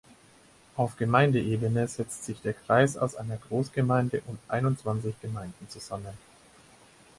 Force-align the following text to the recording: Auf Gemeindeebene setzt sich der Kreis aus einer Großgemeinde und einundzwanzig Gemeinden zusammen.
Auf 0.77 0.97
Gemeindeebene 0.97 1.87
setzt 1.87 2.23
sich 2.25 2.41
der 2.41 2.55
Kreis 2.55 2.97
aus 2.97 3.15
einer 3.15 3.37
Großgemeinde 3.37 4.23
und 4.25 4.39
einundzwanzig 4.47 5.13
Gemeinden 5.21 5.69
zusammen. 5.69 6.17